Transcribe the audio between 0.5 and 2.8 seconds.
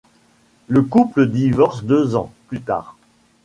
Le couple divorce deux ans plus